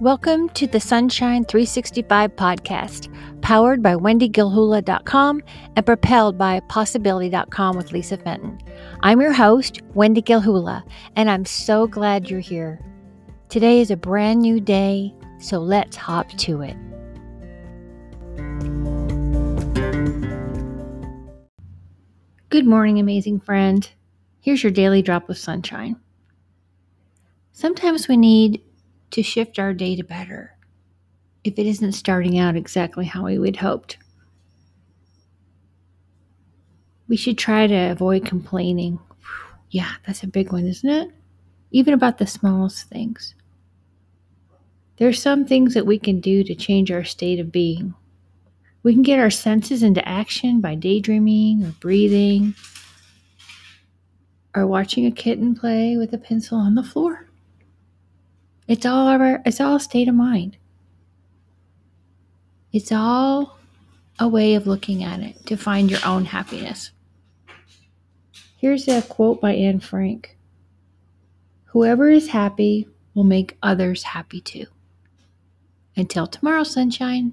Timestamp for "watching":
54.66-55.06